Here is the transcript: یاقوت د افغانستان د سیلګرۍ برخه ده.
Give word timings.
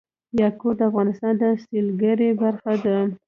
یاقوت 0.41 0.75
د 0.77 0.81
افغانستان 0.89 1.33
د 1.41 1.43
سیلګرۍ 1.63 2.29
برخه 2.41 2.73
ده. 2.83 2.97